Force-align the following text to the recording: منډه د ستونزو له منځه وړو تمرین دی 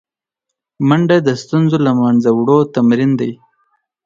منډه 0.87 1.17
د 1.27 1.29
ستونزو 1.43 1.77
له 1.85 1.91
منځه 2.01 2.29
وړو 2.37 2.57
تمرین 2.75 3.11
دی 3.21 3.31